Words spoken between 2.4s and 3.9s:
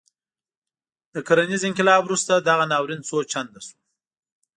دغه ناورین څو چنده شو.